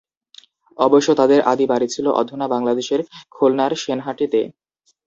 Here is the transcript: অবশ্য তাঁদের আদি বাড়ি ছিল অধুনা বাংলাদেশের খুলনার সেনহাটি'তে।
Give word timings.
অবশ্য 0.79 1.09
তাঁদের 1.15 1.39
আদি 1.51 1.65
বাড়ি 1.67 1.87
ছিল 1.87 2.05
অধুনা 2.21 2.45
বাংলাদেশের 2.53 3.01
খুলনার 3.31 3.71
সেনহাটি'তে। 3.77 4.41